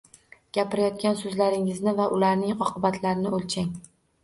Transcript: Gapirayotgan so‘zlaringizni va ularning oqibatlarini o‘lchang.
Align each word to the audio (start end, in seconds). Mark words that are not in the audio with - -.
Gapirayotgan 0.57 1.19
so‘zlaringizni 1.19 1.95
va 2.01 2.09
ularning 2.17 2.67
oqibatlarini 2.67 3.37
o‘lchang. 3.41 3.73